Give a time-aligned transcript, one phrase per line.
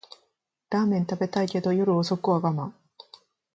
[0.71, 2.73] ラーメン食べたいけど夜遅くは我慢